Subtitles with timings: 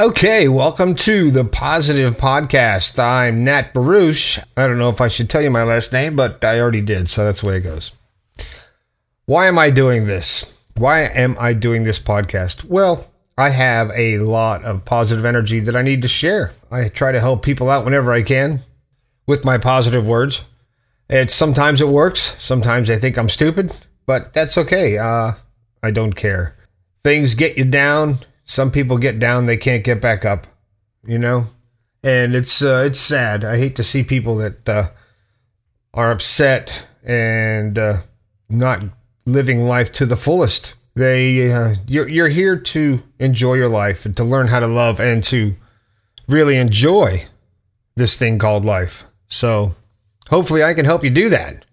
[0.00, 2.98] Okay, welcome to the Positive Podcast.
[2.98, 4.38] I'm Nat Baruch.
[4.56, 7.10] I don't know if I should tell you my last name, but I already did,
[7.10, 7.92] so that's the way it goes.
[9.26, 10.50] Why am I doing this?
[10.74, 12.64] Why am I doing this podcast?
[12.64, 16.54] Well, I have a lot of positive energy that I need to share.
[16.70, 18.62] I try to help people out whenever I can
[19.26, 20.44] with my positive words.
[21.10, 23.76] It's sometimes it works, sometimes I think I'm stupid,
[24.06, 24.96] but that's okay.
[24.96, 25.32] Uh,
[25.82, 26.56] I don't care.
[27.04, 28.20] Things get you down,
[28.50, 30.48] some people get down, they can't get back up,
[31.06, 31.46] you know?
[32.02, 33.44] And it's uh, it's sad.
[33.44, 34.88] I hate to see people that uh,
[35.94, 37.98] are upset and uh,
[38.48, 38.82] not
[39.24, 40.74] living life to the fullest.
[40.96, 44.98] They uh, you're you're here to enjoy your life and to learn how to love
[44.98, 45.54] and to
[46.26, 47.26] really enjoy
[47.94, 49.04] this thing called life.
[49.28, 49.76] So
[50.28, 51.64] hopefully I can help you do that.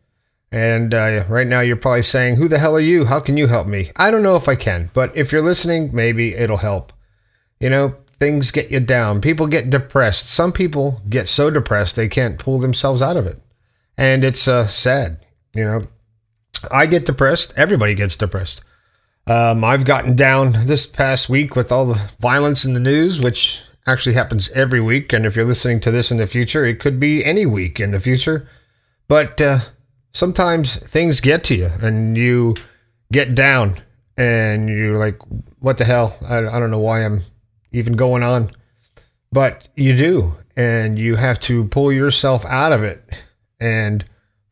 [0.58, 3.06] And uh, right now, you're probably saying, Who the hell are you?
[3.06, 3.92] How can you help me?
[3.96, 6.94] I don't know if I can, but if you're listening, maybe it'll help.
[7.60, 9.22] You know, things get you down.
[9.22, 10.28] People get depressed.
[10.28, 13.40] Some people get so depressed they can't pull themselves out of it.
[14.00, 15.24] And it's uh, sad.
[15.54, 15.88] You know,
[16.72, 17.54] I get depressed.
[17.56, 18.62] Everybody gets depressed.
[19.28, 23.62] Um, I've gotten down this past week with all the violence in the news, which
[23.86, 25.14] actually happens every week.
[25.14, 27.92] And if you're listening to this in the future, it could be any week in
[27.92, 28.50] the future.
[29.08, 29.60] But, uh,
[30.14, 32.56] sometimes things get to you and you
[33.12, 33.82] get down
[34.18, 35.20] and you're like,
[35.60, 36.18] what the hell?
[36.28, 37.22] I, I don't know why I'm
[37.72, 38.52] even going on.
[39.32, 40.36] But you do.
[40.56, 43.04] And you have to pull yourself out of it
[43.60, 44.04] and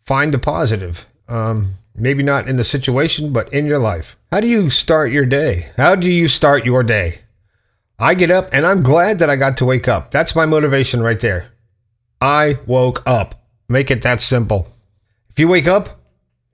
[0.06, 1.08] find the positive.
[1.28, 4.18] Um, maybe not in the situation, but in your life.
[4.32, 5.72] How do you start your day?
[5.78, 7.22] How do you start your day?
[7.98, 10.12] I get up and I'm glad that I got to wake up.
[10.12, 11.48] That's my motivation right there.
[12.22, 13.48] I woke up.
[13.68, 14.75] Make it that simple.
[15.36, 15.90] If you wake up,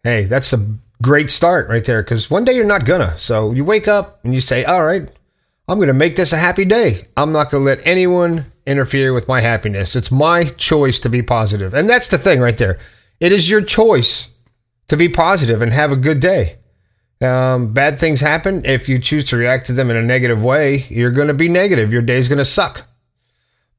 [0.03, 0.67] hey, that's a
[1.03, 3.15] great start right there because one day you're not gonna.
[3.15, 5.07] So you wake up and you say, all right,
[5.67, 7.05] I'm gonna make this a happy day.
[7.15, 9.95] I'm not gonna let anyone interfere with my happiness.
[9.95, 11.75] It's my choice to be positive.
[11.75, 12.79] And that's the thing right there.
[13.19, 14.31] It is your choice
[14.87, 16.57] to be positive and have a good day.
[17.21, 18.65] Um, bad things happen.
[18.65, 21.49] If you choose to react to them in a negative way, you're going to be
[21.49, 21.93] negative.
[21.93, 22.87] Your day's going to suck.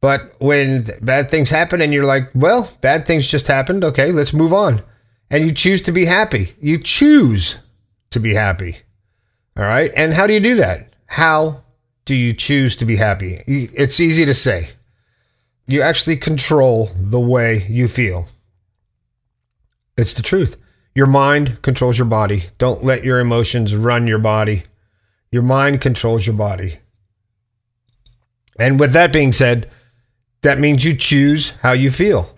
[0.00, 3.82] But when bad things happen and you're like, well, bad things just happened.
[3.82, 4.84] Okay, let's move on
[5.32, 6.54] and you choose to be happy.
[6.60, 7.56] You choose
[8.10, 8.76] to be happy.
[9.56, 9.91] All right.
[9.97, 10.93] And how do you do that?
[11.06, 11.62] How
[12.04, 13.38] do you choose to be happy?
[13.47, 14.71] It's easy to say.
[15.66, 18.28] You actually control the way you feel.
[19.97, 20.59] It's the truth.
[20.94, 22.44] Your mind controls your body.
[22.59, 24.65] Don't let your emotions run your body.
[25.31, 26.78] Your mind controls your body.
[28.59, 29.71] And with that being said,
[30.42, 32.37] that means you choose how you feel.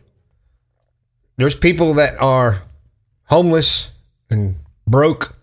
[1.36, 2.62] There's people that are
[3.26, 3.90] homeless
[4.30, 5.36] and broke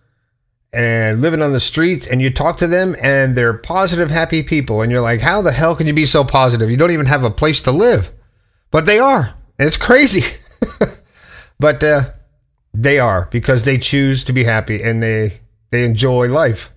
[0.72, 4.80] and living on the streets and you talk to them and they're positive happy people
[4.80, 6.70] and you're like how the hell can you be so positive?
[6.70, 8.10] You don't even have a place to live.
[8.70, 10.22] But they are and it's crazy.
[11.62, 12.10] But uh,
[12.74, 15.38] they are because they choose to be happy and they
[15.70, 16.72] they enjoy life.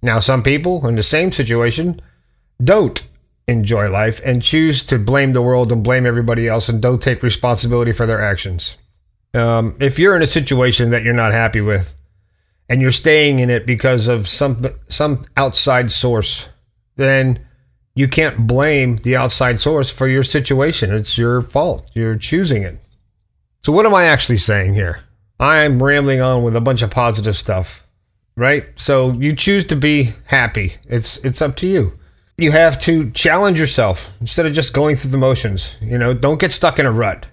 [0.00, 2.00] Now some people in the same situation
[2.64, 3.06] don't
[3.46, 7.22] enjoy life and choose to blame the world and blame everybody else and don't take
[7.22, 8.78] responsibility for their actions
[9.34, 11.94] um, if you're in a situation that you're not happy with,
[12.68, 16.48] and you're staying in it because of some some outside source,
[16.96, 17.44] then
[17.94, 20.90] you can't blame the outside source for your situation.
[20.90, 21.90] It's your fault.
[21.94, 22.76] You're choosing it.
[23.62, 25.00] So what am I actually saying here?
[25.38, 27.86] I'm rambling on with a bunch of positive stuff,
[28.36, 28.64] right?
[28.76, 30.74] So you choose to be happy.
[30.86, 31.98] It's it's up to you.
[32.38, 35.76] You have to challenge yourself instead of just going through the motions.
[35.82, 37.26] You know, don't get stuck in a rut.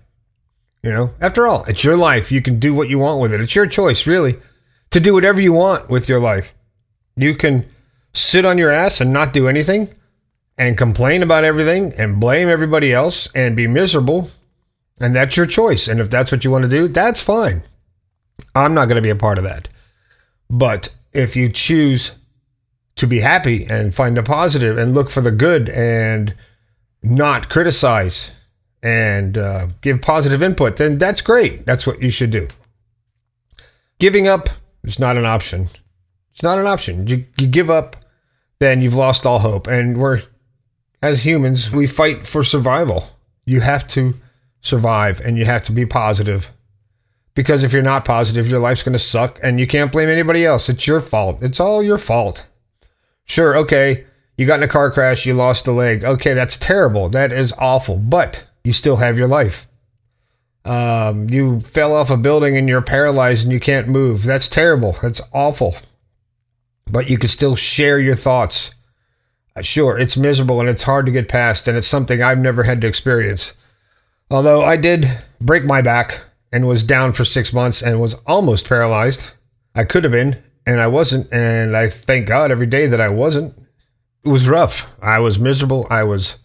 [0.84, 2.31] You know, after all, it's your life.
[2.31, 3.41] You can do what you want with it.
[3.41, 4.38] It's your choice, really,
[4.91, 6.53] to do whatever you want with your life.
[7.17, 7.66] You can
[8.13, 9.89] sit on your ass and not do anything
[10.57, 14.29] and complain about everything and blame everybody else and be miserable.
[15.01, 15.88] And that's your choice.
[15.88, 17.63] And if that's what you want to do, that's fine.
[18.56, 19.68] I'm not going to be a part of that.
[20.50, 22.12] But if you choose
[22.95, 26.35] to be happy and find the positive and look for the good and
[27.01, 28.31] not criticize
[28.81, 31.65] and uh, give positive input, then that's great.
[31.65, 32.47] That's what you should do.
[33.99, 34.49] Giving up
[34.83, 35.67] is not an option.
[36.31, 37.07] It's not an option.
[37.07, 37.97] You, you give up,
[38.59, 39.67] then you've lost all hope.
[39.67, 40.21] And we're,
[41.01, 43.07] as humans, we fight for survival.
[43.45, 44.15] You have to
[44.61, 46.49] survive and you have to be positive.
[47.35, 50.45] Because if you're not positive, your life's going to suck and you can't blame anybody
[50.45, 50.69] else.
[50.69, 51.41] It's your fault.
[51.41, 52.45] It's all your fault.
[53.25, 54.05] Sure, okay,
[54.37, 56.03] you got in a car crash, you lost a leg.
[56.03, 57.09] Okay, that's terrible.
[57.09, 57.97] That is awful.
[57.97, 59.68] But you still have your life.
[60.63, 64.21] Um, you fell off a building and you're paralyzed and you can't move.
[64.21, 64.95] That's terrible.
[65.01, 65.75] That's awful.
[66.92, 68.75] But you can still share your thoughts.
[69.62, 72.80] Sure, it's miserable and it's hard to get past, and it's something I've never had
[72.81, 73.54] to experience.
[74.30, 75.10] Although I did
[75.42, 76.22] break my back
[76.54, 79.31] and was down for six months and was almost paralyzed.
[79.74, 80.38] I could have been,
[80.68, 83.57] and I wasn't, and I thank God every day that I wasn't.
[84.24, 84.88] It was rough.
[85.01, 85.88] I was miserable.
[85.89, 86.38] I was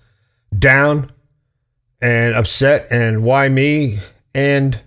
[0.59, 1.13] down
[2.05, 3.99] and upset, and why me?
[4.35, 4.79] And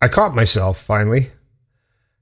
[0.00, 1.30] I caught myself finally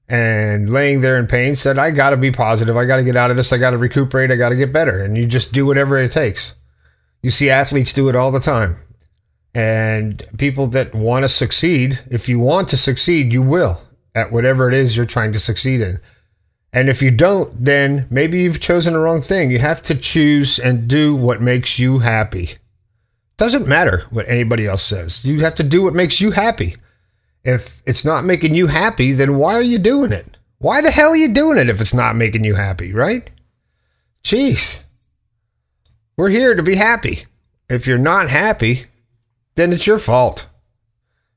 [0.09, 2.75] and laying there in pain said, I got to be positive.
[2.75, 3.53] I got to get out of this.
[3.53, 4.31] I got to recuperate.
[4.31, 5.01] I got to get better.
[5.01, 6.53] And you just do whatever it takes.
[7.23, 8.75] You see athletes do it all the time.
[9.53, 13.81] And people that want to succeed, if you want to succeed, you will
[14.13, 15.99] at whatever it is you're trying to succeed in.
[16.73, 19.49] And if you don't, then maybe you've chosen the wrong thing.
[19.49, 22.57] You have to choose and do what makes you happy.
[23.37, 25.25] Doesn't matter what anybody else says.
[25.25, 26.75] You have to do what makes you happy.
[27.43, 30.37] If it's not making you happy, then why are you doing it?
[30.57, 33.29] Why the hell are you doing it if it's not making you happy, right?
[34.23, 34.83] Jeez.
[36.17, 37.25] We're here to be happy.
[37.69, 38.85] If you're not happy,
[39.55, 40.47] then it's your fault.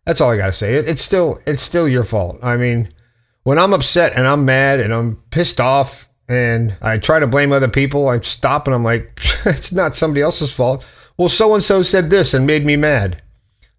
[0.07, 0.77] That's all I got to say.
[0.77, 2.39] It, it's still it's still your fault.
[2.43, 2.93] I mean,
[3.43, 7.53] when I'm upset and I'm mad and I'm pissed off and I try to blame
[7.53, 9.13] other people, I stop and I'm like,
[9.45, 10.87] it's not somebody else's fault.
[11.19, 13.21] Well, so and so said this and made me mad.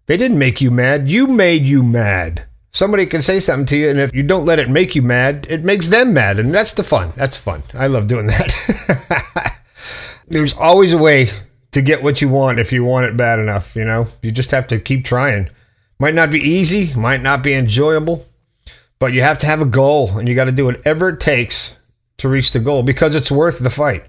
[0.04, 1.10] They didn't make you mad.
[1.10, 2.44] You made you mad.
[2.70, 5.46] Somebody can say something to you, and if you don't let it make you mad,
[5.48, 6.38] it makes them mad.
[6.38, 7.12] And that's the fun.
[7.16, 7.62] That's fun.
[7.72, 9.62] I love doing that.
[10.28, 11.30] There's always a way
[11.72, 14.06] to get what you want if you want it bad enough, you know?
[14.22, 15.48] You just have to keep trying.
[15.98, 18.26] Might not be easy, might not be enjoyable,
[18.98, 21.76] but you have to have a goal and you got to do whatever it takes
[22.18, 24.04] to reach the goal because it's worth the fight.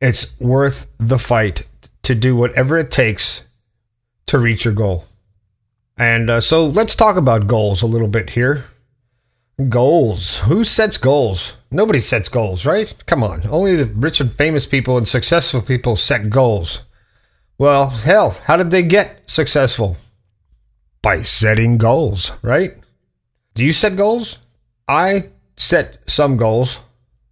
[0.00, 1.66] It's worth the fight
[2.04, 3.44] to do whatever it takes
[4.26, 5.04] to reach your goal.
[5.96, 8.64] And uh, so let's talk about goals a little bit here.
[9.68, 10.38] Goals.
[10.40, 11.56] Who sets goals?
[11.70, 12.92] Nobody sets goals, right?
[13.06, 13.46] Come on.
[13.48, 16.82] Only the rich and famous people and successful people set goals.
[17.56, 19.96] Well, hell, how did they get successful?
[21.02, 22.74] By setting goals, right?
[23.54, 24.40] Do you set goals?
[24.88, 26.80] I set some goals,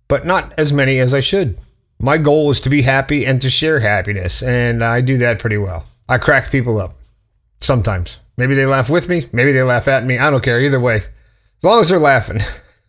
[0.06, 1.58] but not as many as I should.
[2.04, 5.56] My goal is to be happy and to share happiness, and I do that pretty
[5.56, 5.84] well.
[6.08, 6.94] I crack people up
[7.60, 8.18] sometimes.
[8.36, 10.18] Maybe they laugh with me, maybe they laugh at me.
[10.18, 10.96] I don't care either way.
[10.96, 12.40] As long as they're laughing.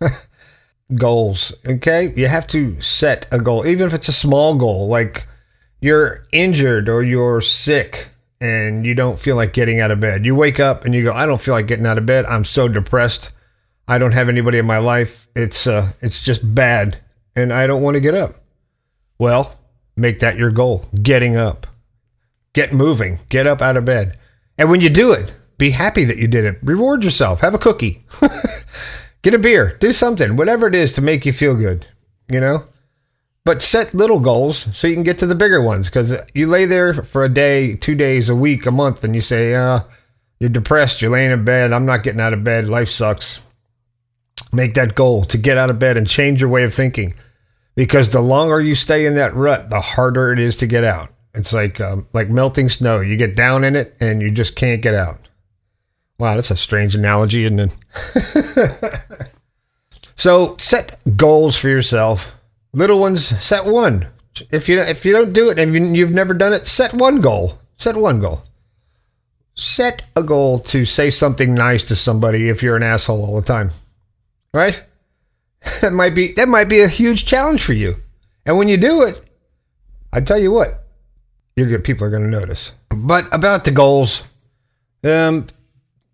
[0.95, 2.11] Goals, okay?
[2.15, 5.27] You have to set a goal, even if it's a small goal, like
[5.79, 8.09] you're injured or you're sick
[8.41, 10.25] and you don't feel like getting out of bed.
[10.25, 12.25] You wake up and you go, I don't feel like getting out of bed.
[12.25, 13.31] I'm so depressed.
[13.87, 15.27] I don't have anybody in my life.
[15.35, 16.97] It's uh it's just bad
[17.35, 18.42] and I don't want to get up.
[19.23, 19.55] Well,
[19.95, 20.83] make that your goal.
[21.01, 21.65] Getting up.
[22.51, 23.19] Get moving.
[23.29, 24.17] Get up out of bed.
[24.57, 26.59] And when you do it, be happy that you did it.
[26.61, 27.39] Reward yourself.
[27.39, 28.03] Have a cookie.
[29.21, 29.77] Get a beer.
[29.79, 30.35] Do something.
[30.35, 31.87] Whatever it is to make you feel good,
[32.27, 32.65] you know?
[33.45, 36.65] But set little goals so you can get to the bigger ones because you lay
[36.65, 39.79] there for a day, two days, a week, a month, and you say, uh,
[40.41, 43.39] you're depressed, you're laying in bed, I'm not getting out of bed, life sucks.
[44.51, 47.13] Make that goal to get out of bed and change your way of thinking
[47.75, 51.09] because the longer you stay in that rut, the harder it is to get out.
[51.33, 52.99] It's like um, like melting snow.
[52.99, 55.17] You get down in it and you just can't get out.
[56.19, 57.75] Wow, that's a strange analogy, isn't it?
[60.15, 62.31] so set goals for yourself.
[62.73, 64.07] Little ones, set one.
[64.51, 67.59] If you if you don't do it and you've never done it, set one goal.
[67.77, 68.43] Set one goal.
[69.55, 73.45] Set a goal to say something nice to somebody if you're an asshole all the
[73.45, 73.71] time.
[74.53, 74.83] Right?
[75.81, 77.97] That might be that might be a huge challenge for you.
[78.45, 79.21] And when you do it,
[80.11, 80.83] I tell you what,
[81.55, 81.83] you're good.
[81.83, 82.71] People are going to notice.
[82.89, 84.23] But about the goals,
[85.03, 85.47] um,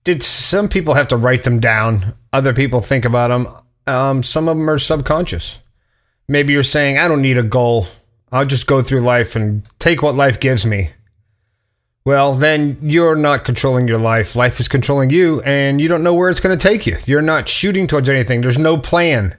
[0.03, 2.13] did some people have to write them down?
[2.33, 3.47] Other people think about them.
[3.87, 5.59] Um, some of them are subconscious.
[6.27, 7.87] Maybe you're saying, I don't need a goal.
[8.31, 10.91] I'll just go through life and take what life gives me.
[12.05, 14.35] Well, then you're not controlling your life.
[14.35, 16.97] Life is controlling you, and you don't know where it's going to take you.
[17.05, 18.41] You're not shooting towards anything.
[18.41, 19.35] There's no plan.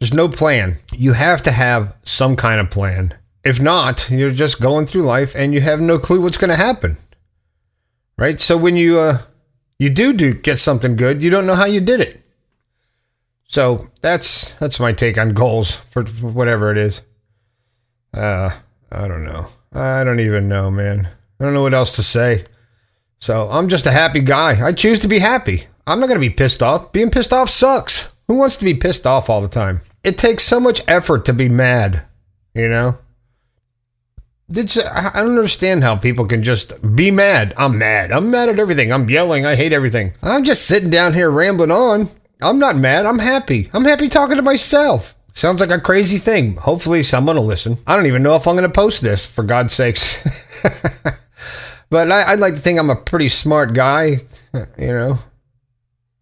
[0.00, 0.78] There's no plan.
[0.92, 3.14] You have to have some kind of plan.
[3.44, 6.56] If not, you're just going through life and you have no clue what's going to
[6.56, 6.96] happen.
[8.18, 8.40] Right?
[8.40, 9.18] So when you uh
[9.78, 12.20] you do do get something good, you don't know how you did it.
[13.48, 17.00] So that's that's my take on goals for, for whatever it is.
[18.12, 18.50] Uh
[18.92, 19.46] I don't know.
[19.72, 21.08] I don't even know, man.
[21.40, 22.44] I don't know what else to say.
[23.18, 24.64] So I'm just a happy guy.
[24.64, 25.66] I choose to be happy.
[25.86, 26.92] I'm not going to be pissed off.
[26.92, 28.12] Being pissed off sucks.
[28.28, 29.80] Who wants to be pissed off all the time?
[30.04, 32.02] It takes so much effort to be mad,
[32.54, 32.98] you know?
[34.52, 37.54] It's, I don't understand how people can just be mad.
[37.56, 38.10] I'm mad.
[38.12, 38.92] I'm mad at everything.
[38.92, 39.46] I'm yelling.
[39.46, 40.12] I hate everything.
[40.22, 42.10] I'm just sitting down here rambling on.
[42.42, 43.06] I'm not mad.
[43.06, 43.70] I'm happy.
[43.72, 45.14] I'm happy talking to myself.
[45.32, 46.56] Sounds like a crazy thing.
[46.56, 47.78] Hopefully, someone will listen.
[47.86, 50.20] I don't even know if I'm going to post this, for God's sakes.
[51.90, 54.18] but I, would like to think I'm a pretty smart guy,
[54.78, 55.18] you know.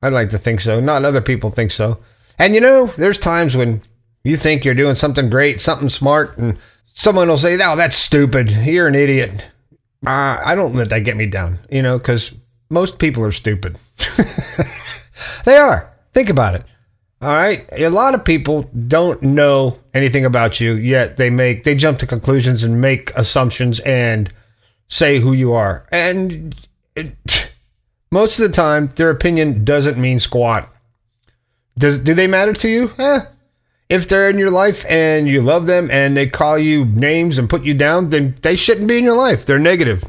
[0.03, 0.81] I'd like to think so.
[0.81, 1.99] Not other people think so.
[2.39, 3.83] And you know, there's times when
[4.23, 6.57] you think you're doing something great, something smart, and
[6.87, 8.51] someone will say, "Oh, that's stupid.
[8.51, 9.45] You're an idiot."
[10.07, 12.33] Uh, I don't let that get me down, you know, because
[12.71, 13.79] most people are stupid.
[15.45, 15.93] they are.
[16.13, 16.63] Think about it.
[17.21, 17.69] All right.
[17.73, 21.17] A lot of people don't know anything about you yet.
[21.17, 24.33] They make they jump to conclusions and make assumptions and
[24.89, 25.87] say who you are.
[25.93, 26.55] And
[26.97, 27.15] it,
[28.11, 30.69] most of the time, their opinion doesn't mean squat.
[31.77, 32.91] Does do they matter to you?
[32.99, 33.21] Eh.
[33.89, 37.49] If they're in your life and you love them and they call you names and
[37.49, 39.47] put you down, then they shouldn't be in your life.
[39.47, 40.05] They're negative.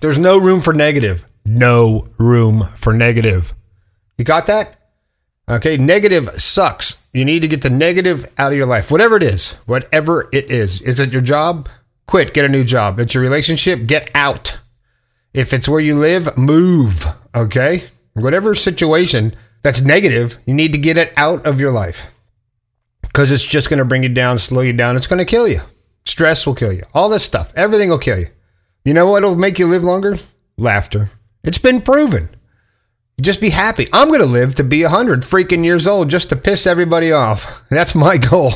[0.00, 1.24] There's no room for negative.
[1.44, 3.54] No room for negative.
[4.16, 4.74] You got that?
[5.48, 6.96] Okay, negative sucks.
[7.12, 9.52] You need to get the negative out of your life, whatever it is.
[9.66, 10.82] Whatever it is.
[10.82, 11.68] Is it your job?
[12.08, 12.98] Quit, get a new job.
[12.98, 14.58] It's your relationship, get out.
[15.34, 17.06] If it's where you live, move.
[17.36, 17.84] Okay?
[18.14, 22.06] Whatever situation that's negative, you need to get it out of your life
[23.02, 24.96] because it's just going to bring you down, slow you down.
[24.96, 25.60] It's going to kill you.
[26.06, 26.82] Stress will kill you.
[26.94, 28.28] All this stuff, everything will kill you.
[28.86, 30.16] You know what will make you live longer?
[30.56, 31.10] Laughter.
[31.44, 32.30] It's been proven.
[33.20, 33.86] Just be happy.
[33.92, 37.64] I'm going to live to be 100 freaking years old just to piss everybody off.
[37.70, 38.52] That's my goal.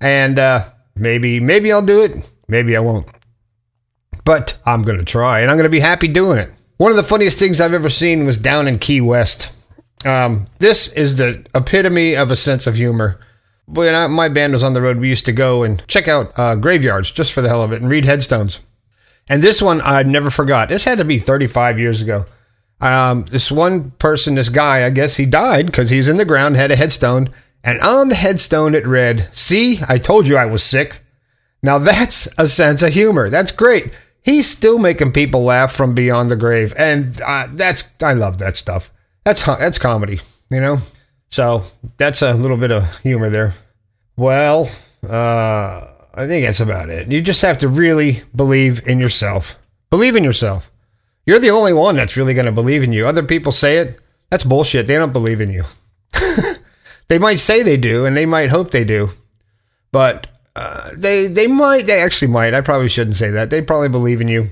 [0.00, 2.31] And uh, maybe maybe I'll do it.
[2.48, 3.06] Maybe I won't.
[4.24, 6.50] But I'm going to try and I'm going to be happy doing it.
[6.76, 9.52] One of the funniest things I've ever seen was down in Key West.
[10.04, 13.20] Um, this is the epitome of a sense of humor.
[13.66, 16.32] When I, my band was on the road, we used to go and check out
[16.36, 18.60] uh, graveyards just for the hell of it and read headstones.
[19.28, 20.68] And this one I never forgot.
[20.68, 22.26] This had to be 35 years ago.
[22.80, 26.56] Um, this one person, this guy, I guess he died because he's in the ground,
[26.56, 27.28] had a headstone,
[27.62, 31.01] and on the headstone it read, See, I told you I was sick.
[31.62, 33.30] Now that's a sense of humor.
[33.30, 33.92] That's great.
[34.22, 38.56] He's still making people laugh from beyond the grave, and uh, that's I love that
[38.56, 38.92] stuff.
[39.24, 40.78] That's that's comedy, you know.
[41.30, 41.64] So
[41.96, 43.54] that's a little bit of humor there.
[44.16, 44.70] Well,
[45.08, 47.10] uh, I think that's about it.
[47.10, 49.58] You just have to really believe in yourself.
[49.90, 50.70] Believe in yourself.
[51.26, 53.06] You're the only one that's really going to believe in you.
[53.06, 54.00] Other people say it.
[54.30, 54.86] That's bullshit.
[54.86, 55.64] They don't believe in you.
[57.08, 59.10] they might say they do, and they might hope they do,
[59.92, 61.86] but uh, they they might.
[61.86, 62.54] They actually might.
[62.54, 63.50] I probably shouldn't say that.
[63.50, 64.48] They probably believe in you,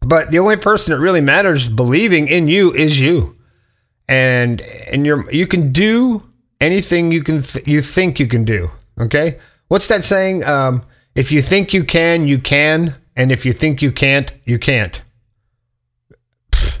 [0.00, 3.36] but the only person that really matters believing in you is you,
[4.08, 6.22] and and you're you can do
[6.60, 8.70] anything you can th- you think you can do.
[9.00, 9.38] Okay,
[9.68, 10.44] what's that saying?
[10.44, 10.84] Um,
[11.14, 15.00] if you think you can, you can, and if you think you can't, you can't.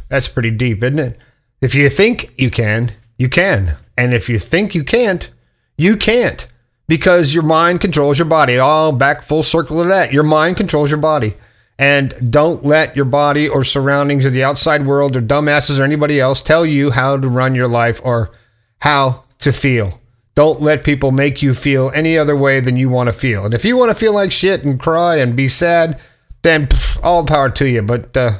[0.08, 1.18] That's pretty deep, isn't it?
[1.60, 3.76] If you think you can, you can.
[3.96, 5.28] And if you think you can't,
[5.76, 6.46] you can't
[6.88, 8.58] because your mind controls your body.
[8.58, 10.12] All back full circle of that.
[10.12, 11.34] Your mind controls your body.
[11.78, 16.18] And don't let your body or surroundings or the outside world or dumbasses or anybody
[16.18, 18.32] else tell you how to run your life or
[18.80, 20.00] how to feel.
[20.34, 23.44] Don't let people make you feel any other way than you want to feel.
[23.44, 26.00] And if you want to feel like shit and cry and be sad,
[26.42, 27.82] then pff, all power to you.
[27.82, 28.38] But uh,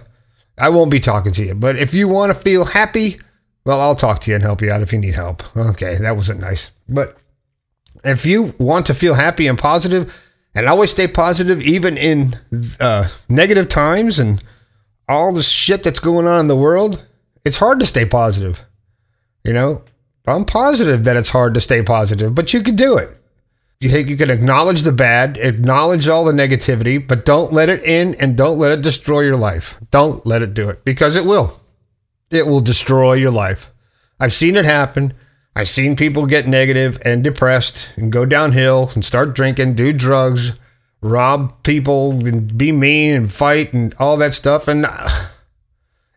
[0.57, 1.55] I won't be talking to you.
[1.55, 3.21] But if you want to feel happy,
[3.65, 5.45] well, I'll talk to you and help you out if you need help.
[5.57, 6.71] Okay, that wasn't nice.
[6.89, 7.19] But
[8.05, 10.13] if you want to feel happy and positive,
[10.55, 12.37] and always stay positive, even in
[12.81, 14.43] uh, negative times and
[15.09, 17.05] all the shit that's going on in the world,
[17.45, 18.65] it's hard to stay positive.
[19.45, 19.83] You know,
[20.27, 23.11] I'm positive that it's hard to stay positive, but you can do it.
[23.81, 28.17] You, you can acknowledge the bad, acknowledge all the negativity, but don't let it in
[28.17, 29.77] and don't let it destroy your life.
[29.91, 31.61] Don't let it do it because it will.
[32.31, 33.73] It will destroy your life.
[34.19, 35.15] I've seen it happen.
[35.59, 40.53] I've seen people get negative and depressed and go downhill and start drinking, do drugs,
[41.01, 44.69] rob people and be mean and fight and all that stuff.
[44.69, 45.27] And uh,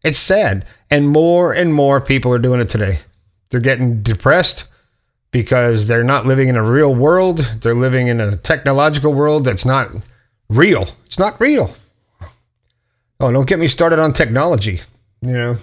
[0.03, 0.63] it's sad.
[0.91, 2.99] And more and more people are doing it today.
[3.49, 4.65] They're getting depressed
[5.31, 7.39] because they're not living in a real world.
[7.61, 9.89] They're living in a technological world that's not
[10.49, 10.87] real.
[11.07, 11.73] It's not real.
[13.19, 14.81] Oh, don't get me started on technology.
[15.23, 15.57] You know,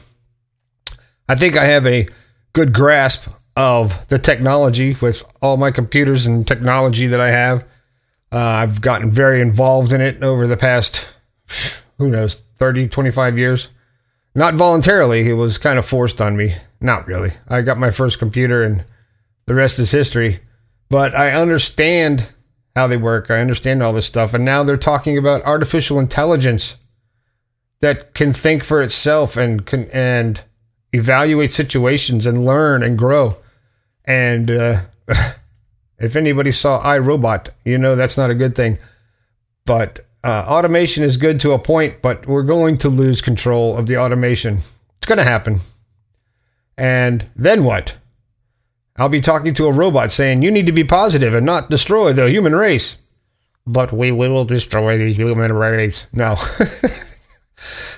[1.29, 2.09] I think I have a
[2.55, 7.65] good grasp of the technology with all my computers and technology that I have.
[8.31, 11.09] Uh, I've gotten very involved in it over the past,
[11.99, 13.67] who knows, 30, 25 years.
[14.37, 16.55] Not voluntarily, it was kind of forced on me.
[16.81, 17.33] Not really.
[17.49, 18.85] I got my first computer and
[19.47, 20.39] the rest is history.
[20.89, 22.29] But I understand
[22.77, 23.29] how they work.
[23.29, 24.35] I understand all this stuff.
[24.35, 26.77] And now they're talking about artificial intelligence
[27.81, 30.41] that can think for itself and can and
[30.93, 33.37] evaluate situations and learn and grow.
[34.09, 34.81] And uh,
[35.99, 38.79] If anybody saw I, Robot, you know that's not a good thing.
[39.67, 43.87] But uh, automation is good to a point, but we're going to lose control of
[43.87, 44.61] the automation.
[44.97, 45.61] It's going to happen.
[46.77, 47.97] And then what?
[48.97, 52.13] I'll be talking to a robot saying, you need to be positive and not destroy
[52.13, 52.97] the human race.
[53.67, 56.07] But we will destroy the human race.
[56.13, 56.37] No.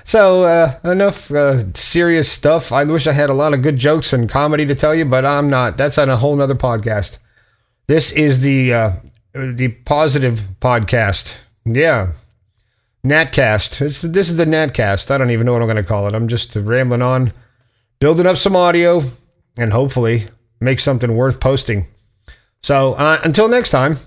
[0.03, 2.71] so, uh, enough uh, serious stuff.
[2.71, 5.25] I wish I had a lot of good jokes and comedy to tell you, but
[5.25, 5.77] I'm not.
[5.77, 7.17] That's on a whole nother podcast.
[7.87, 8.91] This is the uh,
[9.33, 11.37] the positive podcast.
[11.65, 12.13] Yeah.
[13.05, 13.81] Natcast.
[13.81, 15.11] It's, this is the Natcast.
[15.11, 16.13] I don't even know what I'm going to call it.
[16.13, 17.33] I'm just rambling on,
[17.99, 19.01] building up some audio,
[19.57, 20.27] and hopefully
[20.59, 21.87] make something worth posting.
[22.61, 23.97] So uh, until next time,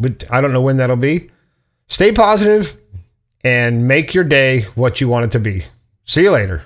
[0.00, 1.30] but I don't know when that'll be.
[1.88, 2.76] Stay positive
[3.44, 5.64] and make your day what you want it to be.
[6.04, 6.64] See you later.